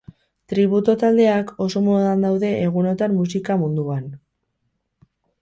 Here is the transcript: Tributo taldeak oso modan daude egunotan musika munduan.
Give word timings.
Tributo 0.51 0.95
taldeak 1.03 1.51
oso 1.65 1.81
modan 1.89 2.25
daude 2.27 2.49
egunotan 2.63 3.15
musika 3.19 3.59
munduan. 3.67 4.11